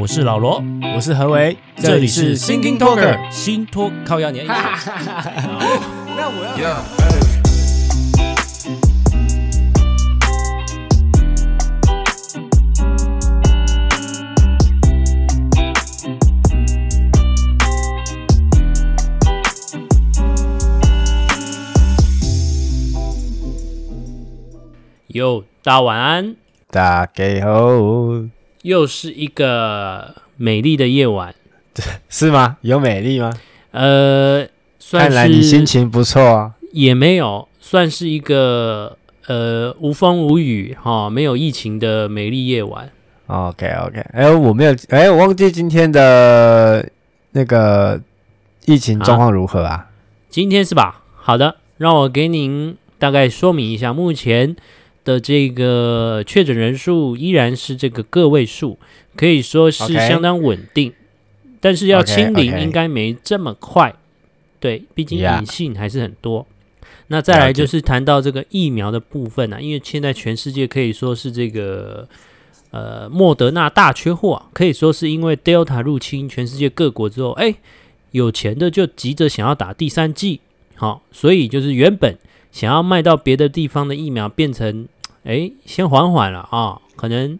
[0.00, 0.64] 我是老罗，
[0.96, 4.46] 我是何为，这里是 Thinking Talker 新托靠压年。
[4.46, 4.54] 那
[6.26, 6.82] 我要。
[25.08, 26.36] 哟，大家晚安，
[26.70, 28.39] 大家好。
[28.62, 31.34] 又是一个美丽的夜晚，
[32.10, 32.58] 是吗？
[32.60, 33.32] 有美丽吗？
[33.70, 34.46] 呃，
[34.78, 36.54] 算是，看来你心情不错啊。
[36.72, 42.90] 也没有，算是一个呃无风无雨哈、哦，没有疫情的美丽夜晚。
[43.26, 46.86] OK OK，哎，我没有，哎，我忘记今天的
[47.32, 48.00] 那个
[48.66, 49.86] 疫情状况如何啊，啊？
[50.28, 51.02] 今天是吧？
[51.16, 54.54] 好的，让我给您大概说明一下，目前。
[55.02, 58.78] 的这个确诊人数依然是这个个位数，
[59.16, 60.92] 可以说是相当稳定.
[61.60, 63.94] 但是要清零应该没这么快。
[64.58, 66.46] 对，毕竟隐性还是很多。
[67.08, 72.06] 那再来就是谈到这个疫苗的部分啊，因为现在全世界可以说是这个
[72.70, 77.54] 呃莫德纳大缺货啊，可以说是因为 Delta 入侵全世界各国之后，哎，
[78.10, 80.40] 有钱的就急着想要打第三剂，
[80.76, 82.18] 好、哦，所以就是原本。
[82.52, 84.88] 想要卖到别的地方的疫苗，变成，
[85.24, 87.38] 哎，先缓缓了啊，可能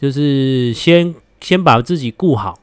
[0.00, 2.58] 就是先先把自己顾好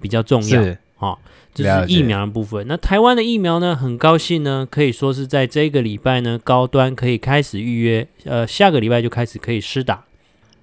[0.00, 0.62] 比较重要，
[0.98, 1.18] 啊，
[1.54, 2.66] 这是疫苗的部分。
[2.68, 10.04] 那台湾的疫苗呢，很高兴呢，可以说是在这个礼拜呢，高端可以开始预约，呃，下个礼拜就开始可以施打。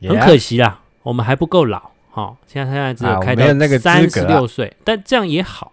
[0.02, 3.46] 很可惜啦，我们还不够老，哦，现在现在只有开到
[3.80, 5.72] 三十六岁，但这样也好，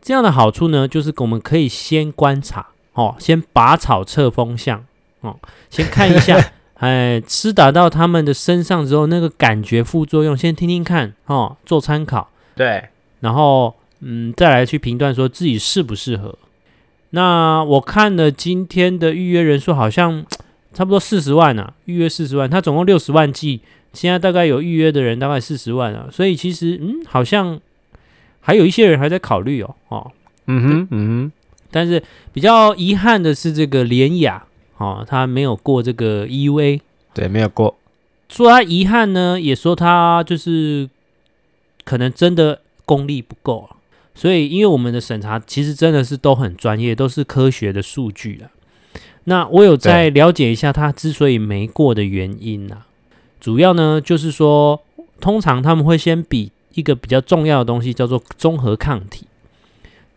[0.00, 2.68] 这样的好处呢，就是我们可以先观察。
[2.94, 4.84] 哦，先拔草测风向，
[5.20, 5.36] 哦，
[5.70, 6.38] 先看一下，
[6.74, 12.30] 哎，施打到他们的身上之后，那个感觉副作用，先听听看，哦，做参考。
[12.54, 12.88] 对，
[13.20, 16.36] 然后，嗯，再来去评断说自己适不适合。
[17.10, 20.24] 那我看了今天的预约人数，好像
[20.74, 23.60] 差不多四十万啊，预约四十万，他总共六十万剂，
[23.92, 27.58] 现在大概有预约的人大概四十万啊，所以其实，嗯，好像
[28.40, 30.10] 还有一些人还在考虑哦，哦，
[30.46, 31.32] 嗯哼，嗯哼。
[31.70, 32.02] 但是
[32.32, 34.44] 比较遗憾的是，这个联亚
[34.78, 36.80] 哦，他没有过这个 EUA，
[37.12, 37.76] 对，没有过。
[38.28, 40.88] 说他遗憾呢，也说他就是
[41.84, 43.76] 可能真的功力不够啊。
[44.14, 48.50] 所以，因为我们的审查其实真的是都很专业，都是科学的数据了。
[49.24, 52.86] 那我有在了解一下他之所以没过的原因啊，
[53.40, 54.80] 主要呢就是说，
[55.20, 59.26] 通常他们会先比一个比较重要的东西，叫做综合抗体。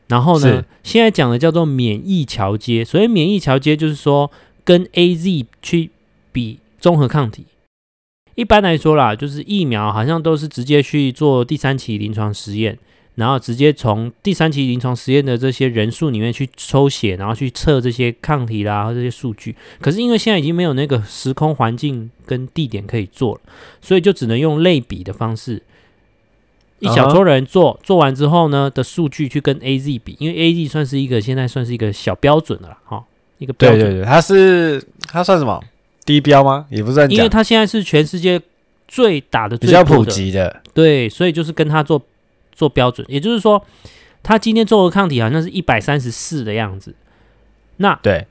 [0.07, 4.29] 然后呢，现在讲的叫做免疫桥接，所以免疫桥接就是说
[4.63, 5.91] 跟 AZ 去
[6.31, 7.45] 比综合抗体。
[8.35, 12.79] 一般来说啦，就是疫苗好像都是直接去做第三期临床实验，
[13.15, 19.55] 然后直接从第三期临床实验的这些人数里面去抽血，然后去测这些抗体啦这些数据。
[19.79, 23.41] 可是因为现在已经没有那个时空环境跟地点可以做了，
[23.81, 25.61] 所以就只能用类比的方式。
[26.79, 33.05] 一小撮人做、做完之后呢的数据去跟 A Z 比，因为 A Z 算是一个现在算是一个小标准的了哈，
[33.41, 33.79] 一个标准。
[33.81, 35.59] 对对对，它是它算什么
[36.05, 36.65] 低标吗？
[36.69, 38.39] 也不算，因为它现在是全世界
[38.87, 42.01] 最打的、最的比较普及的，对，所以就是跟它做
[42.53, 43.05] 做标准。
[43.09, 43.61] 也就是说，
[44.21, 46.93] 它今天综合抗体好像是一百三十四的样子，
[47.77, 48.27] 那对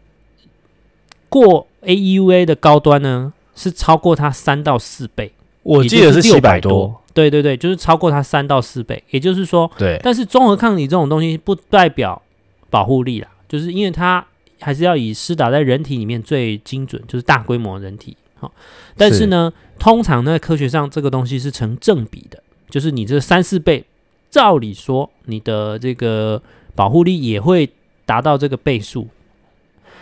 [1.29, 5.33] 过 A E U A 的高端呢是超过它三到四倍，
[5.63, 6.97] 我记得是七百多。
[7.13, 9.99] 对对对，就是超过它三到四倍，也就是说，对。
[10.01, 12.23] 但是综合抗体这种东西不代表
[12.71, 14.25] 保护力啦，就是因为它
[14.61, 18.17] 还是要以施打在人体里面最精准，就是大规模人体。
[18.39, 18.53] 好，
[18.97, 23.85] 但是呢，是通常呢，科学上这个东西是成正比的，就是你这三四倍，
[24.31, 26.43] 照理说你的这个
[26.75, 27.71] 保护力也会
[28.05, 29.09] 达到这个倍数。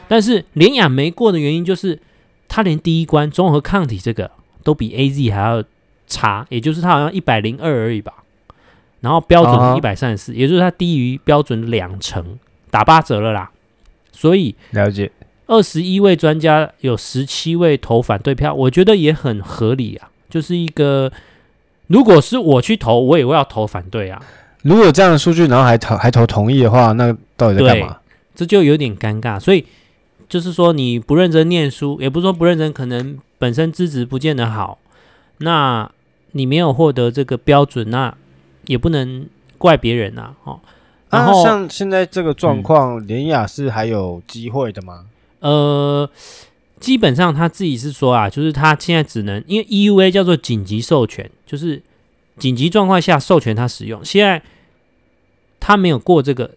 [0.07, 1.99] 但是连亚没过的原因就是，
[2.49, 4.31] 它连第一关综合抗体这个
[4.63, 5.65] 都比 AZ 还要。
[6.11, 8.25] 差，也就是它好像一百零二而已吧，
[9.01, 12.39] 然后标准是一百三十四，也就是它低于标准两成，
[12.71, 13.51] 打八折了啦。
[14.18, 15.10] 所以了解，
[15.47, 20.10] 二十一位专家有十七位投反对票，我觉得也很合理啊。
[20.28, 21.12] 就是一个，
[21.86, 24.20] 如果是我去投，我也会要投反对啊。
[24.62, 27.98] 如果这样的数据，然后还投还投同意的话，那到底在干嘛？
[28.34, 29.38] 这就有点尴尬。
[29.38, 29.65] 所以
[30.28, 34.78] 就是说，你不认真念书，也不是说不认真，可能本身资质不见得好，
[35.38, 35.91] 那。
[36.32, 38.15] 你没有获得这个标准，那
[38.66, 39.26] 也不能
[39.56, 40.60] 怪别人呐，哦。
[41.10, 45.07] 然后、啊、像现在这个状况，联、嗯、亚是还有机会的吗？
[45.41, 46.09] 呃，
[46.81, 51.83] 基本上他自己是说啊，就是他现在只能因为 EUA 叫做紧急授权，就是
[52.39, 54.05] 紧急状况下授权他使用。
[54.05, 54.43] 现在
[55.60, 56.51] 他没有过这个，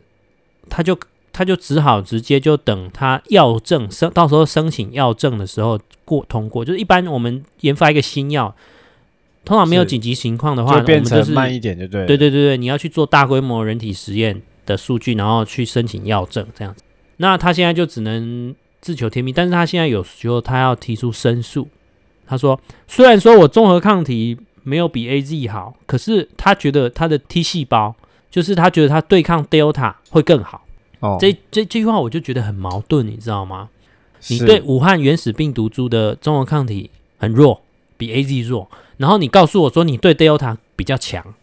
[0.69, 0.97] 他就
[1.31, 6.65] 他就只好直接就等他药证申，到时候申请药证的时候过通过。
[6.65, 8.53] 就是一般我们研发一个新药，
[9.43, 12.05] 通常没有紧急情况的话，就变成慢一点就对。
[12.05, 16.83] 对对对对，你要去做大规模人体实验的数据，然后去申请药证这样子。
[17.17, 21.67] 那他现在就只能自求天命，但是他现在有时候他要提出申诉。
[22.25, 27.93] 他说：“虽然说我综合抗体没有比 AZ 好，可是他觉得他的 T 细胞，
[28.29, 30.65] 就是他觉得他对抗 Delta 会更好。
[31.01, 33.69] 哦，这这这句话我就觉得很矛盾，你知道吗？
[34.29, 37.61] 你对武汉原始病毒株的综合抗体很弱，
[37.97, 38.69] 比 AZ 弱，
[39.01, 41.33] 然后你告诉我说你对 Delta 比较强，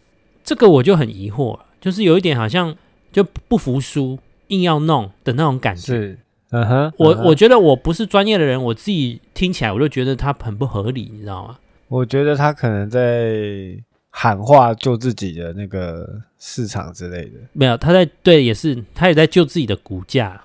[0.43, 2.75] 这个我就很疑惑了，就是有一点好像
[3.13, 4.19] 就不服输。”
[4.49, 6.19] 硬要弄的那种感觉，是，
[6.53, 11.59] 嗯哼，我我觉得我不是专业的人，我自己听起来我就觉得他很不合理，你知道吗？
[11.89, 13.77] 我觉得他可能在
[14.09, 20.41] 喊话救自己的那个市场之类的，没有，他在对，也是他也在救自己的股价，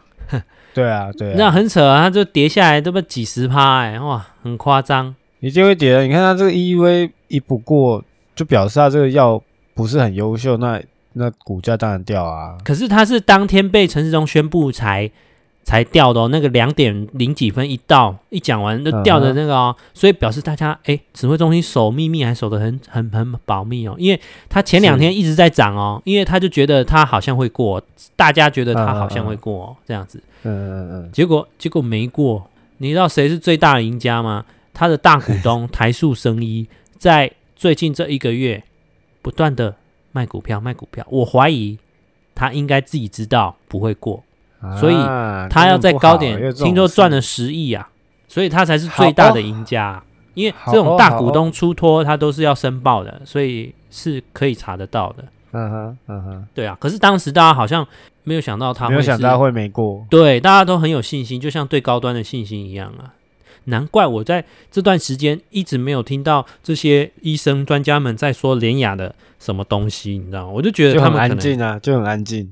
[0.74, 6.04] 对啊，对啊，那很扯啊，他就跌下来，这么几十趴，哎，哇，很夸张，你就会觉得。
[6.04, 8.04] 你看他这个 EUA 一不过，
[8.34, 9.40] 就表示他这个药
[9.75, 10.81] 不是很优秀，那。
[11.16, 12.57] 那股价当然掉啊！
[12.66, 15.07] 可是它是当天被陈世忠宣布才
[15.62, 24.19] 才掉的哦，那个两点零几分一到一讲完就掉的那个哦，嗯、所以表示大家哎，指挥中心守秘密还守得很很很保密哦，因为
[24.50, 27.80] 他前两天一直在涨哦，因为他就觉得他好像会过，
[28.16, 32.44] 大家觉得他好像会过、哦嗯、这样子，嗯嗯嗯，结果结果没过，
[32.80, 34.44] 你知道谁是最大的赢家吗？
[34.73, 36.67] 他的大股东台塑生医
[36.97, 38.63] 在最近这一个月
[39.21, 39.75] 不断的。
[40.15, 41.75] 卖股票，卖股票，我怀疑
[42.35, 44.23] 他应该自己知道不会过，
[44.61, 44.93] 啊、所以
[45.49, 47.89] 他要在高点，听说赚了十亿啊，
[48.27, 49.95] 所以他才是最大的赢家。
[49.95, 50.03] 哦、
[50.35, 55.25] 因为这种大股东出脱，他都是要申报的，所以是可以查得到的。
[55.53, 56.77] 嗯哼，嗯哼，对啊。
[56.79, 57.83] 可是当时大家好像
[58.21, 63.15] 没有想到他，没有想到会没过，对，大家都很有信心，就像对高端的信心一样啊。
[63.65, 70.51] 难怪我在这段时间一直没有听到这些医生专家们在说联雅的什么东西，你知道吗？
[70.54, 72.51] 我就觉得他们很安静啊，就很安静。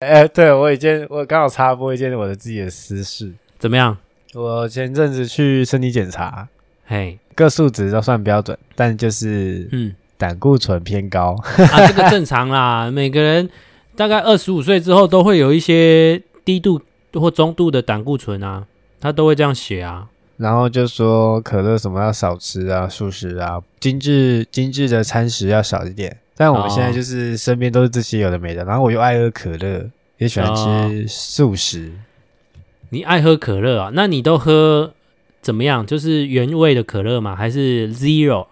[0.00, 3.96] 哎，对，我一件，我刚好插播一件我的自己的私事，怎么样？
[4.32, 6.48] 我前阵子去身体检查，
[6.86, 12.88] 嘿，各数值都算标准，但就是嗯，胆固醇偏高啊，这个正常啦。
[12.94, 13.50] 每个人
[13.96, 16.80] 大概二十五岁之后都会有一些低度
[17.12, 18.66] 或中度的胆固醇啊，
[19.00, 20.08] 他都会这样写啊。
[20.40, 26.16] 然后就说可乐什么要少吃啊，素食啊，精致精致的餐食要少一点。
[26.34, 31.88] 但我们现在就是身边都是这些有的没的，然后我又爱喝可乐，也喜欢吃素食。
[31.88, 32.56] 哦、
[32.88, 33.90] 你爱喝可乐啊？
[33.92, 34.94] 那你都喝
[35.42, 35.84] 怎么样？
[35.84, 37.36] 就是原味的可乐吗？
[37.36, 38.46] 还是 Zero？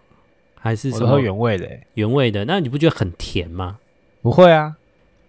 [0.60, 1.06] 还是什么？
[1.06, 2.44] 我喝原味的、欸，原味的。
[2.44, 3.78] 那你不觉得很甜吗？
[4.20, 4.74] 不会啊，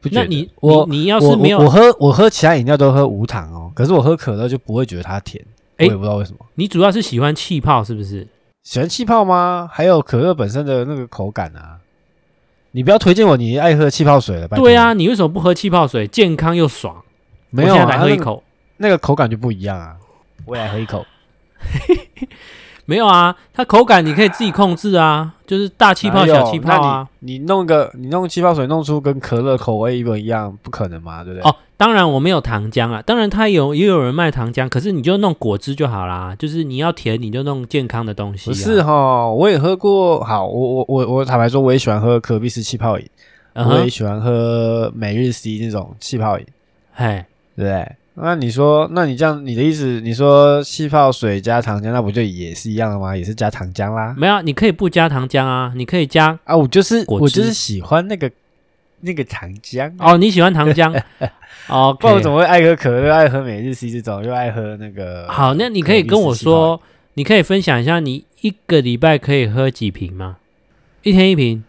[0.01, 0.23] 不觉得。
[0.23, 5.41] 那你我你，你要是没有，我喝我喝其他饮料都喝无糖哦，可是我喝可乐就不会觉得它甜。
[5.79, 8.27] 我也不知道为什么，你主要是喜欢气泡是不是？
[8.63, 9.69] 喜欢气泡吗？
[9.71, 11.79] 还有可乐本身的那个口感啊！
[12.71, 14.47] 你不要推荐我，你爱喝气泡水了。
[14.49, 16.07] 对啊，你为什么不喝气泡水？
[16.07, 17.03] 健康又爽。
[17.49, 18.43] 没有啊，来喝一口，
[18.77, 19.95] 那个口感就不一样啊！
[20.45, 21.05] 我也来喝一口。
[22.89, 27.07] 没有啊，它口感你可以自己控制啊，就是大气泡、小气泡啊。
[27.19, 31.47] 你你弄个你弄气泡水弄出跟可乐口味一模一样，不可能嘛，对不对？
[31.47, 38.51] 哦，当然我没有糖浆啊，当然它有也有人卖糖浆，可是你就弄果汁就好啦，就是你要甜你就弄健康的东西啊。
[38.51, 43.07] 不是哈，我也喝过，好，我我我我坦白说，我也喜欢喝可比斯气泡饮，
[43.53, 46.45] 嗯哼，我也喜欢喝每日 C 那种气泡饮，
[46.93, 47.23] 嘿，
[47.55, 47.95] 对不对？
[48.21, 53.15] 那你说，那你这样，你的意思，你说气泡水加糖浆，那不就也是一样的吗？
[53.15, 54.13] 也是加糖浆啦？
[54.17, 56.55] 没有，你可以不加糖浆啊，你可以加啊。
[56.57, 58.29] 我就是我就是喜欢那个
[59.01, 60.17] 那个糖浆哦。
[60.17, 60.93] 你喜欢糖浆
[61.69, 61.95] 哦？
[61.99, 65.27] 不然我怎么会爱喝可乐，爱喝每日 C 这种，又爱喝那个？
[65.29, 66.81] 好，那你可以跟我说，
[67.13, 70.37] 你可以分享一下，你一个礼拜可以喝几瓶吗？
[71.03, 71.63] 一天一瓶。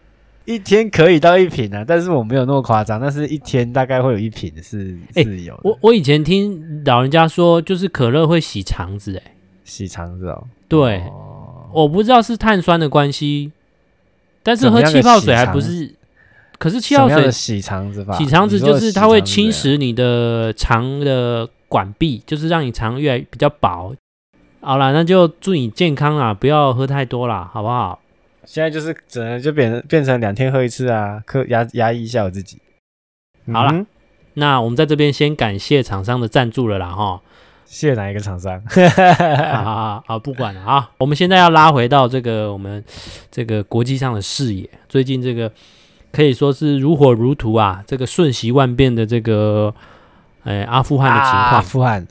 [0.53, 5.61] 一天可以到一瓶啊，但是我没有那么夸张，但是一天大概会有一瓶是是有的。
[5.63, 10.43] 我我以前听老人家说，就是可乐会洗肠子，哎，洗肠子哦。
[10.67, 13.51] 对，哦、我不知道是碳酸的关系，
[14.43, 15.95] 但是喝气泡水还不是。
[16.57, 18.15] 可是气泡水洗肠子吧？
[18.15, 23.95] 洗肠子就是它会侵蚀你的肠的管壁，就是让你肠越来比较薄。
[24.59, 27.99] 好啦，那就祝你健康啊，不要喝太多啦，好不好？
[28.51, 32.61] 现在就是只能就变成变成两天喝一次啊，克压压抑一下我自己。
[33.53, 33.87] 好了，嗯、
[34.33, 37.21] 那我们在这边先感谢厂商的赞助了啦哈。
[37.63, 38.61] 谢谢哪一个厂商？
[38.67, 40.91] 好好好，不管了啊。
[40.97, 42.83] 我们现在要拉回到这个我们
[43.31, 44.69] 这个国际上的视野。
[44.89, 45.49] 最近这个
[46.11, 49.73] 可以说是如火如荼啊，这个瞬息万变的这个，
[50.43, 51.45] 哎，阿富汗的情况。
[51.51, 52.05] 阿富汗，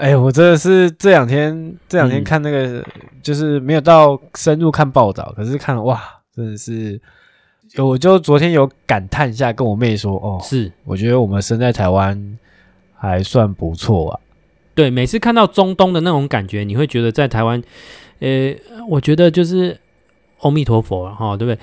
[0.00, 2.84] 哎，我真的是这两天这两天看那个，嗯、
[3.22, 6.00] 就是没有到深入看报道，可是看哇，
[6.34, 6.98] 真的是，
[7.76, 12.38] 我就昨天有感叹一下，跟我妹说，哦，是，我觉得我们生在台湾
[12.96, 14.20] 还算不错啊。
[14.74, 17.62] 对，每次看到中东的那种感觉，你会觉得在台湾，
[18.20, 18.54] 呃，
[18.88, 19.78] 我觉得就是
[20.40, 21.60] 阿弥陀佛哈，对不对？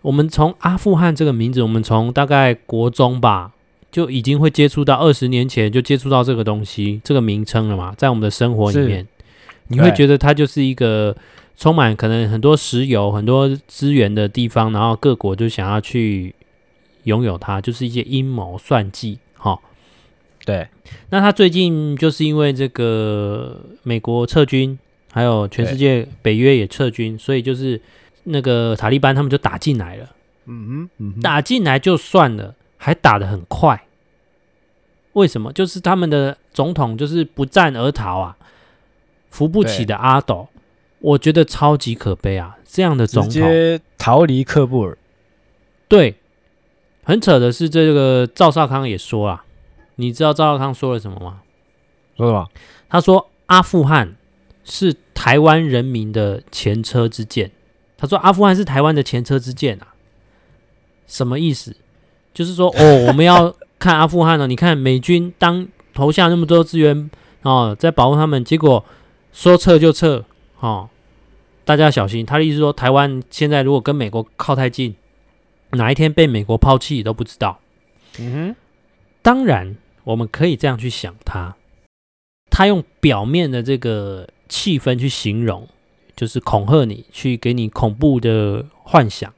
[0.00, 3.52] 我们从阿富汗这个名字，我们从大概国中吧，
[3.94, 9.06] 就已经会接触到，二十年前就接触到这个东西，这个名称了嘛，在我们的生活里面，
[9.68, 11.16] 你会觉得它就是一个
[11.56, 16.34] 充满可能很多石油、很多资源的地方，然后各国就想要去
[17.04, 19.56] 拥有它，就是一些阴谋算计，哈。
[20.44, 20.66] 对，
[21.10, 24.76] 那他最近就是因为这个美国撤军，
[25.12, 27.80] 还有全世界北约也撤军，所以就是
[28.24, 30.10] 那个塔利班他们就打进来了。
[30.46, 33.86] 嗯哼，嗯哼，打进来就算了，还打得很快。
[35.12, 35.52] 为什么？
[35.52, 38.36] 就是他们的总统就是不战而逃啊，
[39.30, 40.48] 扶不起的阿斗，
[40.98, 42.58] 我觉得超级可悲啊！
[42.64, 44.98] 这样的总统直接逃离喀布尔。
[45.86, 46.16] 对，
[47.04, 49.44] 很扯的是，这个赵少康也说啊。
[49.96, 51.42] 你知道赵少康说了什么吗？
[52.16, 52.48] 说什么？
[52.88, 54.16] 他说阿富汗
[54.64, 57.52] 是台湾人民的前车之鉴。
[57.96, 59.94] 他说阿富汗是台湾的前车之鉴啊，
[61.06, 61.76] 什么意思？
[62.34, 64.46] 就是说哦， 我们要看阿富汗了。
[64.46, 67.10] 你看美军当投下那么多资源
[67.42, 68.84] 哦，在保护他们，结果
[69.32, 70.22] 说撤就撤
[70.60, 70.90] 哦，
[71.64, 72.26] 大家要小心。
[72.26, 74.94] 他的意思说，台湾现在如果跟美国靠太近，
[75.70, 77.60] 哪一天被美国抛弃都不知道。
[78.18, 78.56] 嗯哼，
[79.22, 79.76] 当然。
[80.04, 81.56] 我们可以这样去想他，
[82.50, 85.66] 他用表面的这个气氛去形容，
[86.14, 89.32] 就是恐吓你，去给你恐怖的幻想。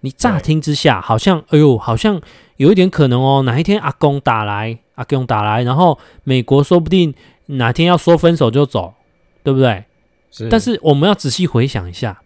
[0.00, 2.20] 你乍听之下好像，哎呦，好像
[2.56, 7.14] 有一点可能哦，哪一天阿公打来，阿公打来，然后美国说不定
[7.46, 8.94] 哪天要说分手就走，
[9.42, 9.84] 对不对？
[10.30, 10.48] 是。
[10.48, 12.22] 但是我们要仔细回想一下，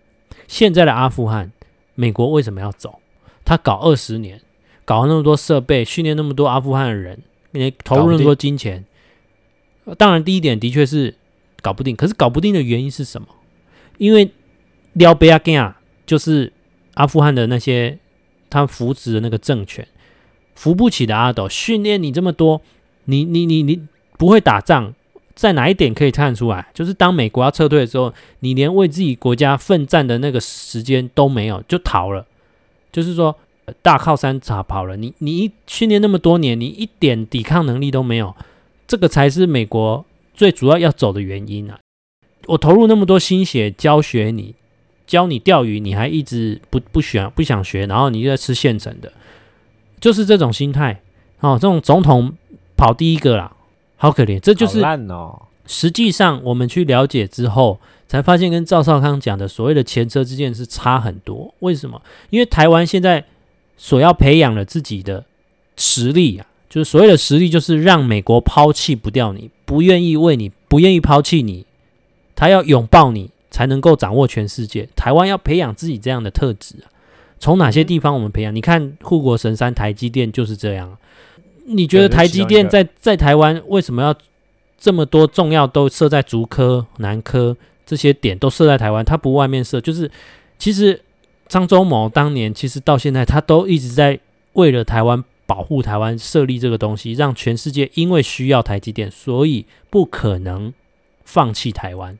[0.47, 1.52] 现在的阿富汗，
[1.95, 2.99] 美国为什么要走？
[3.45, 4.41] 他搞二十年，
[4.85, 7.23] 搞了那么多设备，训练那么多阿富汗的人。
[7.52, 8.85] 你投入那么多金钱，
[9.99, 11.14] 当然第一点的确是
[11.61, 11.95] 搞不定。
[11.95, 13.29] 可是搞不定的原因是什么？
[13.99, 14.31] 因为
[14.95, 16.50] 撩贝亚根啊就是
[16.95, 17.99] 阿富汗的那些
[18.51, 19.87] 他扶植的那个政权，
[20.55, 22.61] 扶不起的阿斗，训练你这么多，
[23.05, 23.87] 你你你你
[24.19, 24.95] 不会打仗，
[25.35, 26.69] 在哪一点可以看出来？
[26.75, 32.27] 就是当美国要撤退的时候，你连为自己国家奋战的那个时间都没有，就逃了。
[32.91, 33.37] 就是说。
[33.81, 38.35] 大靠山茶跑了，你你一训练那么多年，你一点抵抗能力都没有，
[38.89, 41.79] 这个才是美国最主要要走的原因啊！
[42.49, 44.57] 我投入那么多心血教学你，
[45.12, 49.12] 教你钓鱼，你还一直不不想不想学，然后你就在吃现成的，
[50.00, 51.02] 就是这种心态
[51.40, 51.59] 哦。
[51.61, 52.33] 这种总统
[52.76, 53.54] 跑第一个啦，
[53.97, 55.42] 好可怜，这就是烂哦。
[55.66, 57.78] 实际上我们去了解之后，
[58.09, 61.52] 才发现跟赵少康讲的所谓的前车之鉴是差很多。
[61.59, 62.00] 为什么？
[62.31, 63.25] 因为台湾现在。
[63.75, 65.25] 所要培养了自己的
[65.76, 71.66] 实力啊，就是所谓的实力，就是让美国抛弃不掉你，不愿意为你，不愿意抛弃你，
[72.37, 74.88] 他要拥抱你，才能够掌握全世界。
[74.97, 76.90] 台湾要培养自己这样的特质啊，
[77.38, 78.52] 从哪些地方我们培养？
[78.52, 80.99] 你看护国神山台积电就是这样。
[81.66, 84.12] 你觉得台积电在在台湾为什么要
[84.76, 87.56] 这么多重要都设在竹科、南科
[87.87, 89.04] 这些点都设在台湾？
[89.04, 90.11] 它不外面设，就是
[90.59, 91.00] 其实。
[91.49, 94.18] 张忠谋当年其实到现在，他都一直在
[94.54, 100.73] 为了台湾保护台湾设立这个东西，让全世界因为需要台积电，所以不可能
[101.26, 102.18] 放弃台湾。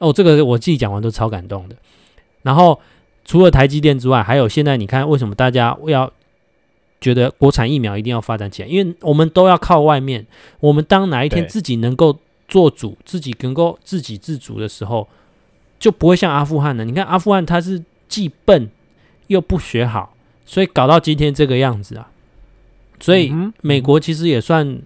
[0.00, 1.76] 哦，这个我自己讲完都超感动的。
[2.42, 2.80] 然后
[3.24, 6.12] 除了台积电之外，还有现在你看，为什么大家要
[7.00, 8.68] 觉得国产疫苗一定要发展起来？
[8.68, 10.26] 因为我们都要靠外面。
[10.58, 15.08] 我们当哪一天自己能够做主，自己能够自给自足的时候，
[15.78, 16.84] 就不会像阿富汗了。
[16.84, 17.82] 你看阿富汗，它是。
[18.10, 18.68] 既笨
[19.28, 22.10] 又不学好，所以搞到今天这个样子啊！
[22.98, 24.82] 所以美国其实也算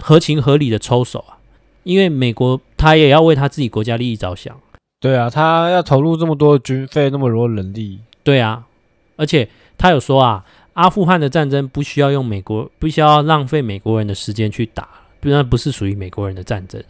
[0.00, 1.38] 合情合理的抽手啊，
[1.86, 4.58] 因为美国他也要为他自己国家利益着想。
[4.98, 8.00] 对啊，他要投入这么多军费，那么多人力。
[8.24, 8.66] 对啊，
[9.14, 14.88] 而且他有说啊，阿富汗的战争不需要用美国，不需要浪费美国人的时间去打，
[15.20, 16.82] 那不是属于美国人的战争。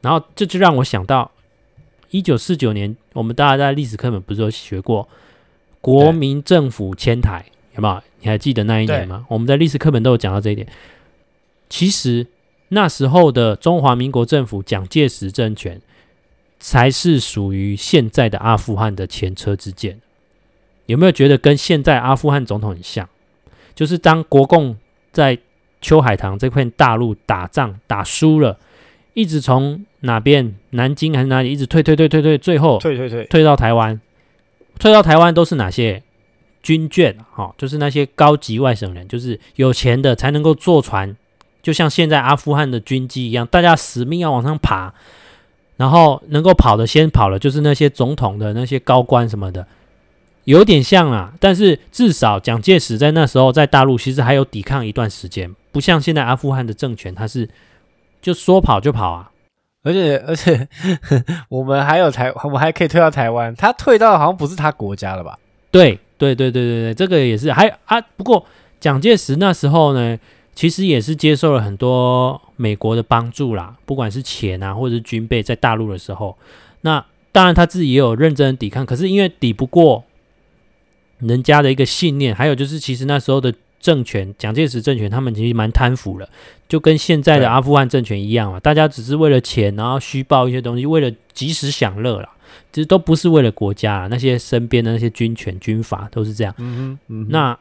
[0.00, 1.30] 然后这就让我想到。
[2.10, 5.06] 一九四九年，我们大家在历史课本不是有学过
[5.80, 7.44] 国民政府迁台，
[7.74, 8.00] 有没有？
[8.20, 9.26] 你还记得那一年吗？
[9.28, 10.66] 我们在历史课本都有讲到这一点。
[11.68, 12.24] 其实
[12.68, 15.80] 那时候的中华民国政府蒋介石政权
[16.58, 20.00] 才是属于现在的阿富汗的前车之鉴。
[20.86, 23.08] 有没有觉得跟现在阿富汗总统很像？
[23.74, 24.76] 就是当国共
[25.12, 25.38] 在
[25.80, 28.58] 秋海棠这片大陆打仗打输了，
[29.14, 34.00] 一直从哪边南京还是哪里一直退退退退退，最后退退退退到台湾，
[34.78, 36.02] 退到台湾都是哪些？
[36.62, 41.16] 军眷，哈、哦，就是那些高级外省人，就是有钱的才能够坐船，
[41.66, 44.94] 就像现在阿富汗的军机一样，大家死命要往上爬，
[45.76, 49.66] 然后能够跑的先跑了，就是那些总统的那些高官什么的，
[50.44, 51.32] 有点像啊。
[51.40, 57.48] 但是至少蒋介石在那时候在大陆其实还有抵抗一段时间，不像现在阿富汗的政权，他是
[58.22, 59.32] 就说跑就跑啊。
[59.82, 60.68] 而且而且
[61.48, 65.36] 我们还有台，我们还可以退到台湾，他退到好像不是他国家了吧？
[65.72, 65.98] 对。
[66.18, 68.46] 对对对对对，这个也是，还啊，不过
[68.80, 70.18] 蒋介石那时候呢，
[70.56, 76.36] 其实也是接受了很多美国的帮助啦，不管是钱啊，或者是军备，在大陆的时候，
[76.80, 80.02] 那当然他自己也有认真的抵抗，可是因为抵不过
[81.18, 86.28] 人家的一个信念，还有就是其实那时候的政权，蒋介石政权，他们其实蛮贪腐了，
[86.66, 92.30] 就跟现在的阿富汗政权一样嘛，大家只是为了钱，然后虚报一些东西，为了及时享乐啦。
[92.72, 96.54] 其实都不是为了国家，那些身边的那些军权、军阀都是这样。
[96.58, 97.58] 嗯哼，嗯哼，那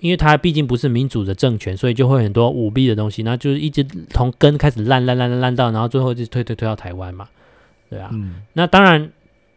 [0.00, 7.28] 因为他毕竟不是民主的政权，所以就会很多舞弊的东西，那就是一直从根开始烂烂烂烂烂到，然后最后就推推推到台湾嘛，
[7.88, 8.10] 对啊。
[8.12, 9.10] 嗯、那当然，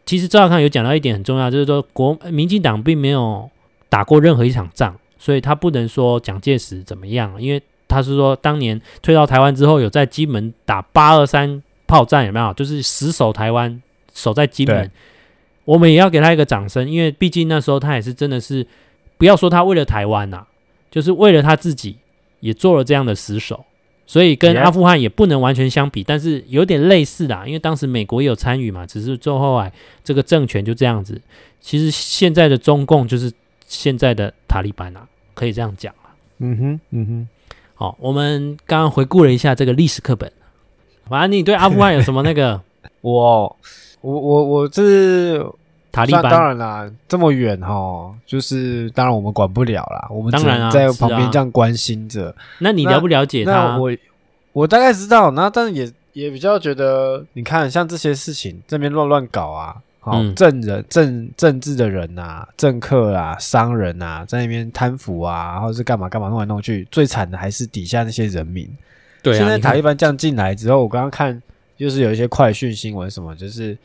[0.06, 3.50] 其实赵少康有讲到一点很重要，就是说国民进党并没有
[3.90, 12.54] 打过任何一场仗，所以他不能说蒋介石怎么样，因为他是说当年退到台湾之后，有在金门打八二三炮战，有没有？
[12.54, 13.82] 就是死守台湾。
[14.12, 14.92] 守在金门，
[15.64, 18.66] 我们也要给他一个掌声，因为毕竟那时候他也是真的是，
[19.20, 20.48] 不要说他为了台湾呐、啊，
[20.90, 21.98] 就是为了他自己
[22.40, 23.66] 也做了这样的死守，
[24.08, 29.72] 所以跟阿富汗也不能完全相比，但是有点类似的，因为当时美国也有参与嘛，只是最后来
[30.04, 31.22] 这个政权就这样子。
[31.60, 33.32] 其实现在的中共就是
[33.68, 36.16] 现在的塔利班啊，可以这样讲啊。
[36.40, 37.28] 嗯哼，嗯哼。
[37.76, 40.32] 好，我们刚刚回顾了一下这个历史课本，
[41.10, 42.62] 反正你对阿富汗有什么那个
[43.02, 43.58] 我。
[44.02, 45.46] 我我我是
[45.92, 52.36] 塔利班，当然啦，这么远哈，就是当然我们管不了啦，我们只能在旁边这样关心着、啊。
[52.60, 53.78] 那你了不了解他？
[53.78, 53.92] 我
[54.54, 68.70] 我大概知道，那但是也也比较觉得，你看像这些事情这边乱乱搞啊，好、嗯、政人政政治的人啊，政客啊，商人啊，在那边贪腐啊，或者是干嘛干嘛弄来弄去，最惨的还是底下那些人民。
[69.22, 71.42] 对、啊，现在塔利班这样进来之后，我刚刚看。
[71.80, 73.78] 就是有一些快讯新闻，什么就是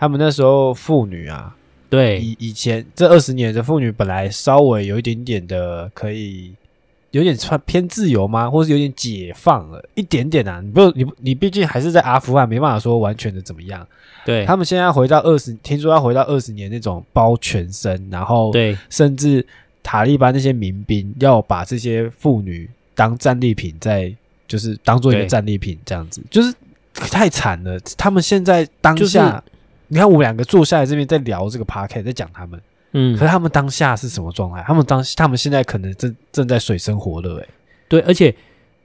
[0.00, 1.54] 他们那时候妇女啊，
[1.90, 6.54] 对，以以前这二十年的妇女本来稍微有一点点的可以
[7.10, 8.48] 有点穿偏自由吗？
[8.48, 10.62] 或是有点解放了一点点啊？
[10.62, 13.86] 你不你你毕竟还是在阿富汗，没办法说完全的怎么样。
[14.24, 19.46] 对，他们现在回到二十，听说要回到二十年那种包全身，然后对，甚至
[19.82, 24.10] 塔利班那些民兵要把这些妇女当战利品，在
[24.48, 26.54] 就是当做一个战利品这样子，就是。
[26.92, 27.78] 太惨了！
[27.96, 29.42] 他们现在当下，就是、
[29.92, 32.60] 你看我们两个坐下来这边在聊这个 podcast 在讲他们，
[32.92, 34.62] 嗯，可是他们当下是什么状态？
[34.64, 37.48] 他们当他们现在可能正正在水深火热，诶，
[37.88, 38.32] 对，而且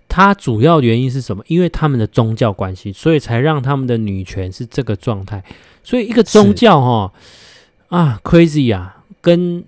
[0.10, 1.44] 他主要原因是什么？
[1.48, 5.44] 因为他们的宗教关系，所以才让他们的女权是这个状态。
[5.84, 7.14] 所以一个宗教哈
[7.90, 9.64] 啊，crazy 啊，跟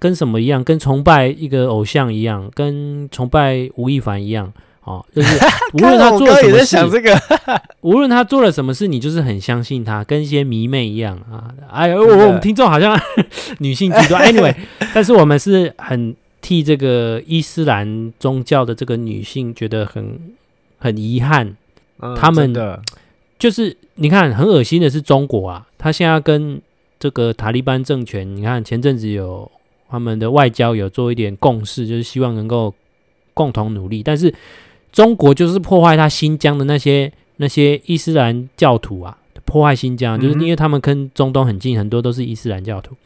[0.00, 0.64] 跟什么一样？
[0.64, 4.52] 跟崇拜一个偶像一样，跟崇拜吴亦凡一样。
[4.84, 5.38] 哦，就是
[5.74, 7.14] 无论他做了什么事，想这个，
[7.82, 11.52] 无论他做了什么事，你就是很相信他，跟一些迷妹一样啊。
[11.70, 12.98] 哎呦，我我们听众好像
[13.60, 14.54] 女性极端，anyway，
[14.94, 20.18] 但是我们是很替这个伊斯兰宗教的这个女性觉得很
[20.78, 21.54] 很遗憾。
[21.98, 22.80] 嗯、他们的
[23.38, 26.58] 就是你看很恶心的是中国啊，他现在跟
[26.98, 29.50] 这个塔利班政权，你看前阵子有
[29.90, 32.74] 他们的外交有做一点共识，就是希望能够
[33.34, 34.34] 共同努力，但是。
[34.92, 42.96] 中国就是破坏他新疆的那些那些伊斯兰教徒啊，破坏新疆，就是因为他们跟中东很近，很多都是伊斯兰教徒。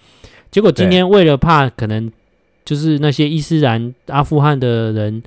[0.51, 2.11] 结果今天为了怕可能
[2.65, 5.23] 就是那些伊斯兰阿富汗的人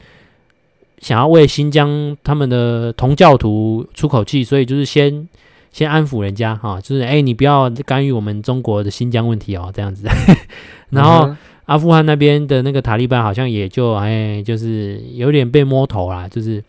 [1.00, 5.28] 想要为新疆他们的同教徒出口气，所以就是先
[5.72, 10.08] 先安抚人家哈，就是哎，你不要干预我们中国的新疆问题哦，这样子，
[10.90, 11.36] 然后。
[11.68, 16.28] 阿富汗那边的那个塔利班好像也就哎，就是有点被摸头啦。
[16.28, 16.64] 就是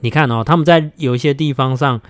[0.00, 2.00] 你看哦，他们在有一些地方上，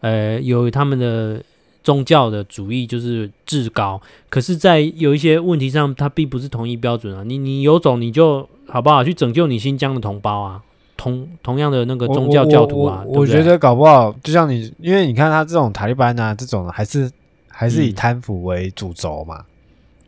[0.00, 1.42] 呃，有他们的
[1.82, 7.22] 宗教的主义就是至高，可是，在有一些问题上，它并不是同一标准啊。
[7.24, 10.60] 你你有种你就好不好去拯救你新疆的同胞啊？
[10.96, 13.02] 同同样的那个宗教教徒啊。
[13.06, 17.10] 我，觉得搞不好，就像你，因为你看他这种塔利班啊，这种还是
[17.48, 19.44] 还是以贪腐为主轴嘛。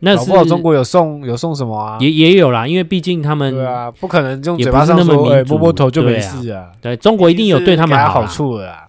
[0.02, 1.96] 嗯那是中国有送有送什么啊？
[2.00, 6.72] 也也有啦，因为毕竟他们对啊，不可能用嘴巴上说哎摸摸头就没事啊。
[6.80, 8.88] 对，中国一定有对他们好处的啊。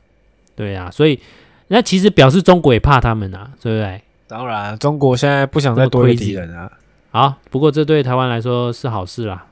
[0.56, 1.20] 对啊，所以
[1.68, 4.02] 那其实表示中国也怕他们啊，对不对？
[4.28, 6.72] 当然，中国现在不想再多敌人啊。
[7.12, 9.46] 好，不过这对台湾来说是好事啦。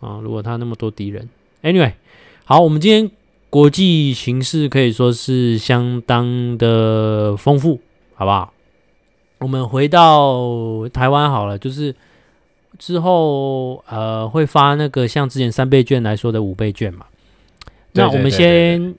[0.00, 1.28] 啊，如果他那么多敌人
[1.62, 1.92] ，Anyway，
[2.44, 3.08] 好，我们今天
[3.50, 7.78] 国际形势可以说是相当的丰富，
[8.14, 8.52] 好不好？
[9.44, 11.94] 我们回到台湾好了，就是
[12.78, 17.04] 之后呃会发那个像之前三倍券来说的五倍券嘛。
[17.92, 18.94] 那我们先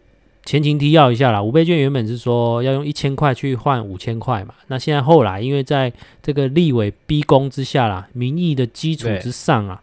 [0.45, 4.53] 前情提要一下啦，五倍券原本是说要用一千块去换五千块嘛。
[4.67, 9.81] 那现在后来因为在这个立委逼宫之下啦，民意的基础之上啊，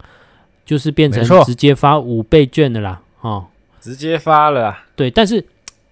[0.65, 3.47] 就是变成直接发五倍券的啦，哦，
[3.81, 4.79] 直接发了。
[4.95, 5.45] 对，但是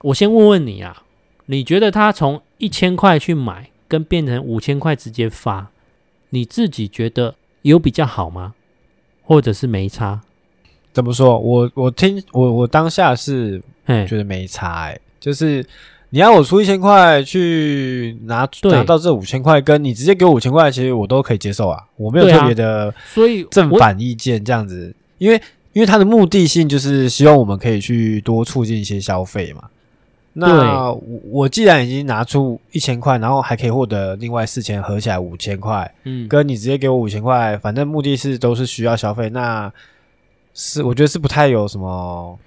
[0.03, 1.03] 我先问问你啊，
[1.47, 3.69] 你觉得他从一千块去买？
[3.91, 5.69] 跟变成五千块直接发，
[6.29, 8.55] 你自己觉得有比较好吗？
[9.25, 10.21] 或者是没差？
[10.93, 11.37] 怎么说？
[11.37, 13.61] 我我听我我当下是
[14.07, 15.67] 觉得没差哎、欸，就是
[16.11, 29.69] 你要我出一千块去拿拿到这五千块，跟你直接给我五千块，其实我都可以接受啊，我没有特别的所以正反意见这样子，因为因为他的目的性就是希望我们可以去多促进一些消费嘛。
[30.33, 39.71] 那我我既然已经拿出一千块，然后还可以获得另外四千，合起来五千块，嗯，跟你直接给我五千块，反正目的是都是需要消费，那
[40.55, 42.39] 是我觉得是不太有什么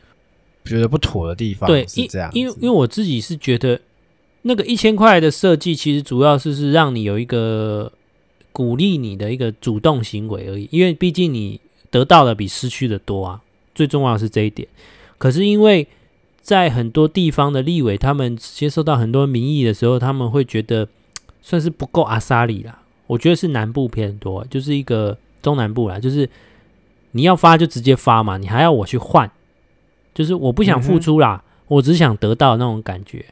[0.63, 3.77] 觉得不妥的地方，对，是这样，因为因为我自己是觉得
[4.43, 7.91] 那个一千块的设计，其实主要是是让你有一个
[8.53, 11.59] 鼓励你的一个主动行为而已，因为毕竟你
[11.91, 13.41] 得到的比失去的多啊，
[13.75, 14.65] 最重要的是这一点，
[15.17, 15.85] 可是因为。
[16.43, 20.87] 在很多地方的立委，他们接受到很多民意的时候，他们会觉得
[21.41, 22.79] 算是不够阿萨里啦。
[23.07, 26.29] 我觉得是南部偏多，就是一个中南部啦，就是
[27.11, 29.31] 你要发就直接发嘛，你还要我去换，
[30.13, 33.25] 就是我不想付出啦，我只想得到那种感觉。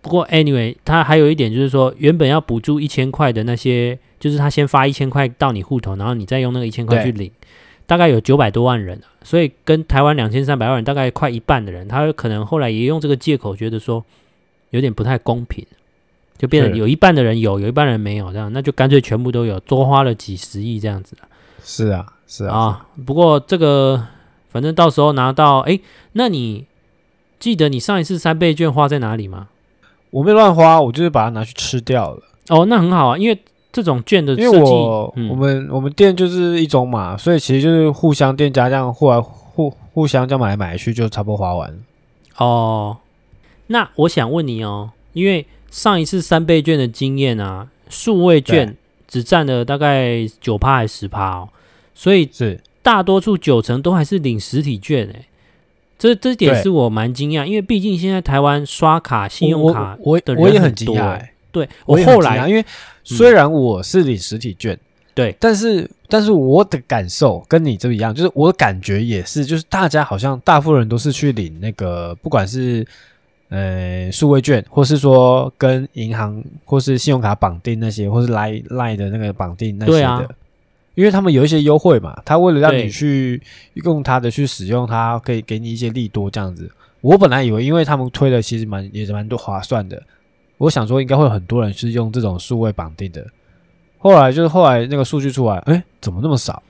[0.00, 7.30] 不过 anyway，他还有一点就是说，原本要补助一千块的那些，就是他先发一千块到你户头，然后你再用那个一千块去领。
[7.86, 14.04] 大概有九百多万人，所以跟台湾两千三百万人大概快一半的人，他可能后来也用这个借口，觉得说
[14.70, 15.66] 有点不太公平，
[16.38, 21.16] 就变得有一半的人有，有一半人没有这样，那就干脆全部都有，多花了几十亿这样子。
[21.62, 22.56] 是啊，是啊。
[22.56, 24.06] 啊，不过这个
[24.50, 25.78] 反正到时候拿到，哎，
[26.12, 26.66] 那你
[27.38, 29.48] 记得你上一次三倍券花在哪里吗？
[30.10, 32.22] 我没乱花，我就是把它拿去吃掉了。
[32.48, 33.38] 哦，那很好啊，因为。
[33.72, 41.74] 这种券的设计，因为我、嗯、我们我们店就是一种码，所以其实就是互相店家这样互来互互相这样买来买去，就差不多花完。
[42.36, 42.98] 哦，
[43.68, 48.76] 那我想问你哦，因为上一次三倍券的经验啊，数位券
[49.08, 51.48] 只占了大概九趴还是十趴哦，
[51.94, 55.26] 所以是大多数九成都还是领实体券诶。
[55.98, 60.96] 这这点是我蛮惊讶，因为毕竟现在台湾刷卡、信用卡的人很多。
[61.52, 62.64] 对，我后来因为。
[63.04, 64.80] 虽然我是领实体券，嗯、
[65.12, 72.86] 对，但是但是我的感受跟你这一样，就是我的感觉也是，就是大家好像大部分人都是去领那个，不管是
[73.48, 80.32] 呃数位券，或是说跟银行或是信用卡绑定那些，或是 Line Line 的那个绑定那些的，
[80.94, 83.42] 因为他们有一些优惠嘛，他为了让你去
[83.74, 86.70] 用他的去使用它，可以给你一些利多这样子。
[87.00, 90.00] 我本来以为，因为他们推的其实蛮也是蛮多划算的。
[90.62, 93.26] 我想说，应该会有很多人是用这种数位绑定的。
[93.98, 96.62] 后来就是后来那个数据出来，哎，怎么那么少？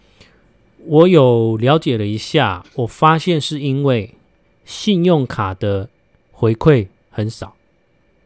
[0.87, 4.15] 我有了解了一下，我发现是因为
[4.65, 5.91] 信用卡的
[6.31, 7.55] 回馈很少。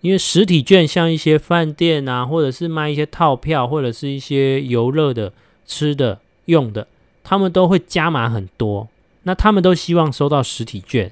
[0.03, 5.33] 因为实体券像一些饭店啊，或者是卖一些套票，或者是一些游乐的、
[5.67, 6.87] 吃的、用的，
[7.25, 8.89] 他们都会加码很多。
[9.25, 11.11] 那他们都希望收到实体券，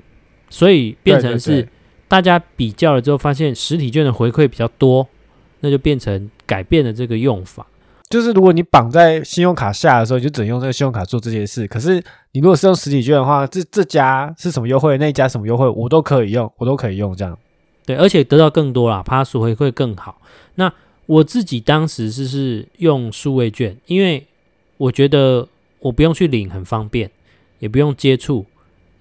[0.49, 1.69] 所以变成是。
[2.09, 5.09] 大家比较了之后，发现实体券的回馈比较多，
[5.61, 7.67] 那就变成改变了这个用法。
[8.11, 11.67] 就是如果你绑在信用卡下的时候，你就只能用这个信用卡做这些事。
[11.67, 17.37] 可是你如果是用实体券的话，这这家是什么优惠，那一家什么优惠，我都可以用，我都可以用这样。
[17.85, 20.21] 对，而且得到更多啦，趴数回馈更好。
[20.55, 20.73] 那
[21.07, 24.27] 我自己当时是是用数位券，因为
[24.77, 25.49] 我觉得
[25.81, 27.11] 我不用去领，很方便，
[27.59, 28.47] 也不用接触。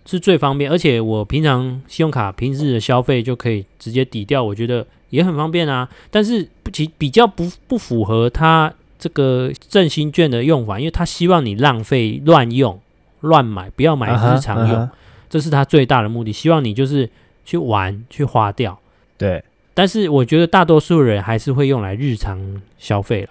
[0.05, 5.87] 是最方便，而且我平常信用卡平日的消费就可以直接抵掉，我觉得也很方便啊。
[6.11, 12.79] 但是不其比较不不符合他这个振兴券的用法，因为他希望你浪费乱用
[13.21, 14.91] 乱买，不要买日常用，uh -huh, uh -huh.
[15.29, 17.09] 这是他最大的目的，希望你就是
[17.45, 18.77] 去玩去花掉。
[19.17, 23.29] 对，但是我觉得大多数人还是会用来日常消费啦。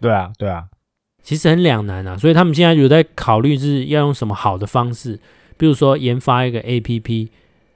[0.00, 0.64] 对啊，对啊，
[1.22, 5.18] 其实很两难啊，所以他们现在有在考虑是要用什么好的方式，
[5.56, 7.28] 比如说研发一个 APP，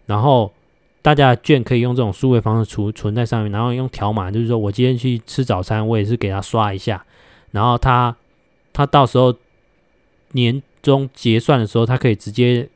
[0.06, 0.52] 然后。
[1.00, 7.02] 大家的券可以用这种数位方式储存在上面，然后用条码，就是说我今天去吃早餐，我也是给他刷一下，
[7.52, 8.14] 然后他
[8.74, 9.34] 他到时候
[10.32, 12.68] 年终结算的时候，他可以直接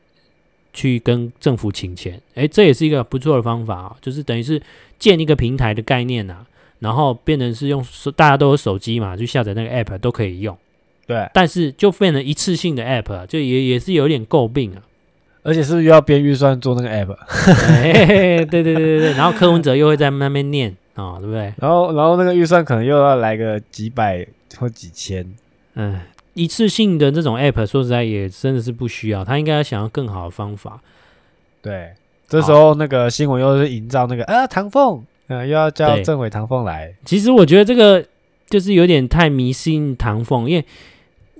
[0.72, 2.22] 去跟政府请钱。
[2.34, 4.62] 诶，这也是一个不错的方法啊，就是等于是
[4.98, 6.46] 建一个平台的概念呐，
[6.78, 7.84] 然后变成是用
[8.16, 10.56] 大家都有手机嘛，就下载那个 app 都可以用。
[11.06, 14.80] 对，但是就变成一次性的 app，就也也是有点诟病啊。
[15.42, 17.16] 而且是不是又要编预算做那个 app？
[17.82, 21.52] 对对对对对，然后柯文哲又会在那边念啊、哦，对不对？
[21.58, 24.24] 然后然后那个预算可能又要来个几百
[24.56, 25.26] 或几千。
[25.74, 26.00] 嗯，
[26.34, 30.80] 一次性的这种 app，说实在也真的是不需要，他应该要想要更好的方法。
[31.60, 31.90] 对，
[32.28, 36.94] 这时候那个新闻又是营造那个啊唐凤，嗯，又要叫政委唐凤来。
[37.04, 38.04] 其实我觉得这个
[38.48, 40.64] 就是有点太迷信唐凤，因为。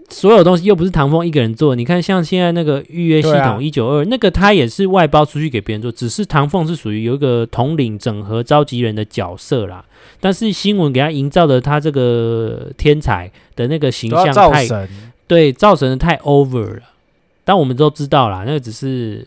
[0.08, 9.84] 所有东西又不是唐凤一个人做，你看像现在那个预约系统一九二，那个他也是外包出去给别人做，只是唐凤是属于有一个统领整合召集人的角色啦。
[10.20, 14.68] 但是新闻给他营造的他这个天才的那个形象太
[15.26, 16.82] 对，造成的太 over 了。
[17.44, 19.26] 但我们都知道啦，那个只是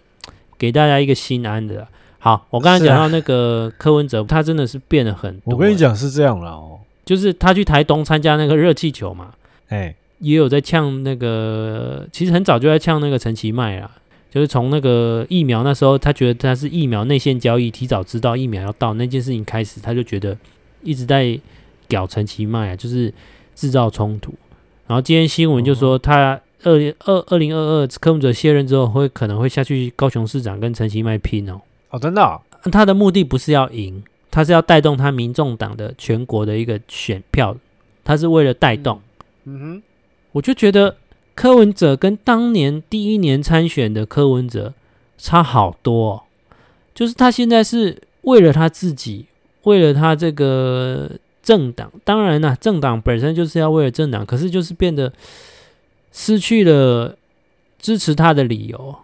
[0.57, 1.87] 给大家一个心安的。
[2.19, 5.53] 好，我刚才讲到那个柯文哲，他真的是变得很多。
[5.53, 9.31] 我跟你讲是这样了哦，就是他去台东参加那个热气球嘛，
[9.69, 9.95] 哎。
[10.25, 13.91] 也有在呛那个，其实很早就在呛那个陈其迈啦，
[14.31, 20.35] 就是从那个疫苗那时候，他觉得他是疫苗内线交易，提早知道疫苗要到那件事情开始，他就觉得
[20.81, 21.39] 一直在
[21.87, 23.13] 屌陈其迈啊，就是
[23.53, 24.33] 制造冲突。
[24.87, 31.61] 然后今天新闻就说他二零二二零二二柯文哲卸任之后，会可能会下去高雄市长跟陈其迈拼哦。
[31.91, 32.41] 哦，真的哦？
[32.71, 37.55] 他的目的不是要赢，他是要带动他民众党的全国的一个选票，
[38.03, 38.99] 他是为了带动。
[39.43, 39.83] 嗯，嗯哼。
[40.35, 40.97] 我就觉得
[41.33, 44.73] 柯文哲跟当年第一年参选的柯文哲
[45.17, 46.23] 差好多哦，
[46.93, 49.27] 就是他现在是为了他自己，
[49.63, 51.09] 为了他这个
[51.41, 55.13] 政党，当然啦，政党本身就是要为了政党，可是就是变得
[56.11, 57.17] 失去了
[57.79, 58.97] 支持他的理由，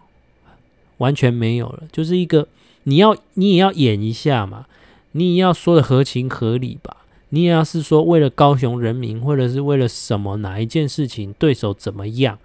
[0.97, 2.49] 完全没有了，就是一个
[2.83, 4.65] 你要你也要演一下嘛，
[5.13, 6.97] 你也要说的合情合理吧。
[7.33, 12.37] 你也要是说为了高雄人民，或者是为了什么哪一件事情，对手怎么样，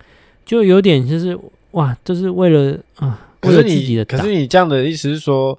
[0.45, 1.37] 就有点就是
[1.73, 4.05] 哇，就是为了啊，为了自己的。
[4.05, 5.59] 可是你这样的意思是说，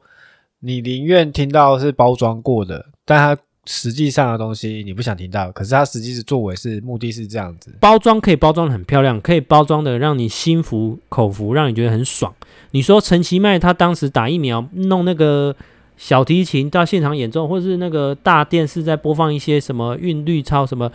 [0.62, 5.52] 你宁愿听到是包装过的，但他实际上的东西你不想听到。
[5.52, 12.34] 可是他实际是作为是目的是这样子，包装可以包装的很漂亮，可以包装的让你心服口服，让你觉得很爽。
[12.72, 15.54] 你说陈其迈他当时打疫苗弄那个。
[15.98, 20.92] 小提琴到现场演奏，或是那个大电视在播放一些什么韵律操什么，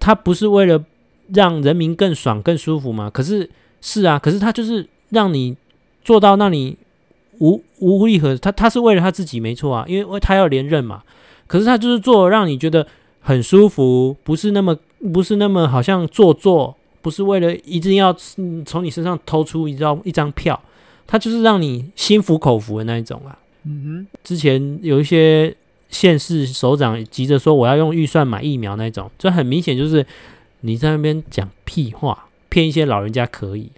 [0.00, 0.82] 他不是为了
[1.32, 3.10] 让人民更爽更舒服吗？
[3.12, 3.48] 可是
[3.80, 5.56] 是啊，可是他就是让你
[6.02, 6.78] 做到那里
[7.38, 11.02] 无无力和他他是为了他自己没错啊，因为他要连任嘛。
[11.46, 12.86] 可是他就是做让你觉得
[13.20, 14.76] 很舒服，不是那么
[15.12, 18.14] 不是那么好像做作，不是为了一定要
[18.64, 20.58] 从你身上偷出一张一张票，
[21.06, 23.36] 他就是让你心服口服的那一种啊。
[23.64, 25.54] 嗯哼，之前有一些
[25.88, 30.06] 县市首长急着说我要用预算买疫苗那种，这很明显就是
[30.60, 33.70] 你在那边讲屁话，骗一些老人家可以，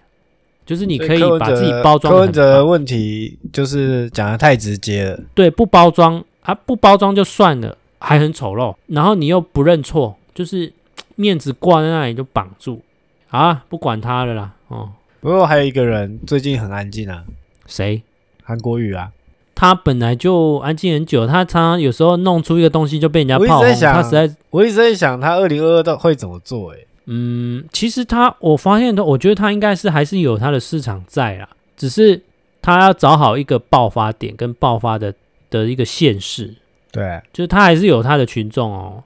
[0.65, 2.13] 就是你可以把自己包装。
[2.13, 10.71] 柯文哲的问题就是讲的太直接了，对，不包装啊，不包装就算了，还很丑陋，然后你又不认错，就是
[11.15, 12.81] 面子挂在那里就绑住
[13.29, 14.91] 啊，不管他了啦，哦。
[15.19, 17.23] 不过还有一个人最近很安静啊，
[17.65, 18.01] 谁？
[18.43, 19.11] 韩国瑜啊。
[19.55, 23.67] 他本来就安静很久，他常常有时候弄出一个东西就被人家炮轰。
[23.79, 26.71] 他实在，我一直在想他二零二二的会怎么做？
[26.71, 32.19] 诶，嗯，其实他，我发现的，我觉得他应该是还是有他的市场在啦，只是
[32.61, 35.13] 他要找好一个爆发点跟爆发的
[35.49, 36.55] 的一个现势。
[36.91, 39.03] 对，就是他还是有他的群众哦，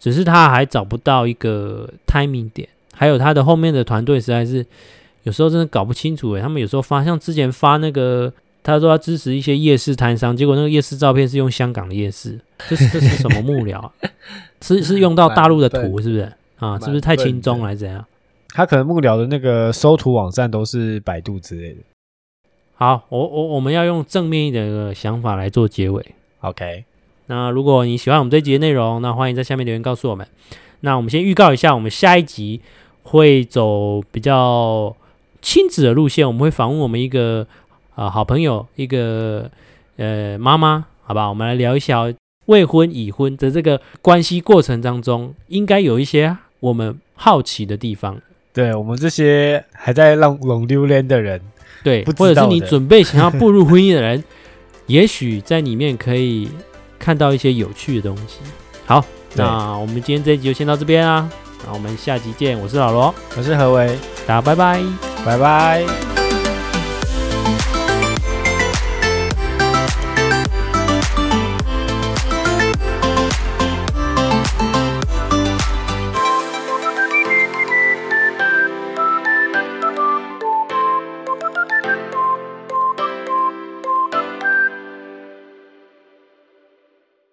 [0.00, 4.64] 只是他还找不到一个 timing 点，还有他的后面的团队实在是
[5.24, 8.32] 有时候真的搞不清楚诶，他们有时候发，像之前发那个。
[8.64, 13.92] 他说要支持一些夜市摊商，结果那个夜市照片是用香港的夜市，这是这是什么幕僚啊？
[14.62, 16.78] 是是用到大陆的图是不是啊？
[16.80, 18.02] 是不是太轻松来怎样？
[18.48, 21.80] 他可能幕僚的那个搜图网站都是百度之类的。
[22.76, 26.02] 好，我我我们要用正面一点的想法来做结尾。
[26.40, 26.86] OK，
[27.26, 30.26] 那如果你喜欢我们这集的内容，那欢迎在下面留言告诉我们。
[30.80, 32.62] 那我们先预告一下，我们下一集
[33.02, 34.96] 会走比较
[35.42, 37.46] 亲子的路线，我们会访问我们一个。
[37.94, 39.50] 啊、呃、好朋友，一个
[39.96, 42.02] 呃妈妈，好吧，我们来聊一下
[42.46, 48.20] 未婚已婚的这个关系过程当中，应该有一些我们好奇的地方。
[48.52, 51.40] 对，我们这些还在浪浪流连的人，
[51.82, 54.22] 对，或者是你准备想要步入婚姻的人，
[54.86, 56.48] 也许在里面可以
[56.98, 58.40] 看到一些有趣的东西。
[58.86, 59.04] 好，
[59.34, 61.28] 那我们今天这一集就先到这边啊，
[61.66, 62.56] 那我们下集见。
[62.60, 64.80] 我是老罗，我是何为，大家拜拜，
[65.24, 66.13] 拜拜。